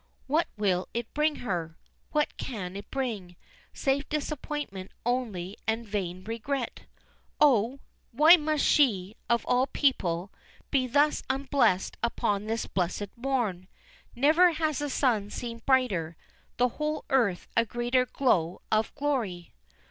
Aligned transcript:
What 0.25 0.47
will 0.57 0.89
it 0.95 1.13
bring 1.13 1.35
her? 1.45 1.77
What 2.11 2.35
can 2.37 2.75
it 2.75 2.89
bring, 2.89 3.35
save 3.71 4.09
disappointment 4.09 4.89
only 5.05 5.57
and 5.67 5.85
a 5.85 5.89
vain 5.91 6.23
regret? 6.23 6.85
Oh! 7.39 7.81
why 8.11 8.35
must 8.35 8.65
she, 8.65 9.15
of 9.29 9.45
all 9.45 9.67
people, 9.67 10.31
be 10.71 10.87
thus 10.87 11.21
unblessed 11.29 11.97
upon 12.01 12.45
this 12.45 12.65
blessed 12.65 13.15
morn? 13.15 13.67
Never 14.15 14.53
has 14.53 14.79
the 14.79 14.89
sun 14.89 15.29
seemed 15.29 15.67
brighter 15.67 16.17
the 16.57 16.69
whole 16.69 17.05
earth 17.11 17.47
a 17.55 17.63
greater 17.63 18.07
glow 18.07 18.59
of 18.71 18.95
glory. 18.95 19.53